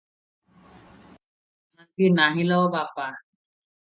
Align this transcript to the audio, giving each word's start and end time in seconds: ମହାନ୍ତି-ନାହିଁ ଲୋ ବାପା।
ମହାନ୍ତି-ନାହିଁ 1.81 2.47
ଲୋ 2.53 2.57
ବାପା। 2.77 3.07